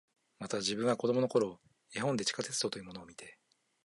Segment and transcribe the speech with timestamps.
[0.39, 1.59] また、自分は子供の頃、
[1.93, 3.37] 絵本で地下鉄道というものを見て、